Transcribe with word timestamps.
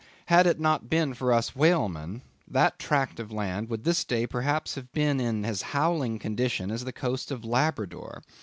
Had 0.25 0.47
it 0.47 0.59
not 0.59 0.89
been 0.89 1.13
for 1.13 1.31
us 1.31 1.55
whalemen, 1.55 2.23
that 2.47 2.79
tract 2.79 3.19
of 3.19 3.31
land 3.31 3.69
would 3.69 3.83
this 3.83 4.03
day 4.03 4.25
perhaps 4.25 4.73
have 4.73 4.91
been 4.93 5.19
in 5.19 5.45
as 5.45 5.61
howling 5.77 6.17
condition 6.17 6.71
as 6.71 6.83
the 6.85 6.91
coast 6.91 7.29
of 7.29 7.45
Labrador. 7.45 8.23